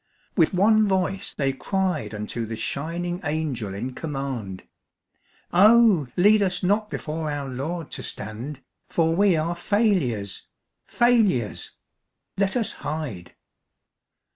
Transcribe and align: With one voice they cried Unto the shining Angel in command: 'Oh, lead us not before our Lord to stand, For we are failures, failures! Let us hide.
With 0.35 0.51
one 0.51 0.87
voice 0.87 1.31
they 1.31 1.53
cried 1.53 2.15
Unto 2.15 2.47
the 2.47 2.55
shining 2.55 3.21
Angel 3.23 3.71
in 3.71 3.93
command: 3.93 4.63
'Oh, 5.53 6.07
lead 6.17 6.41
us 6.41 6.63
not 6.63 6.89
before 6.89 7.29
our 7.29 7.47
Lord 7.47 7.91
to 7.91 8.01
stand, 8.01 8.61
For 8.89 9.15
we 9.15 9.35
are 9.35 9.53
failures, 9.53 10.47
failures! 10.87 11.73
Let 12.35 12.57
us 12.57 12.71
hide. 12.71 13.35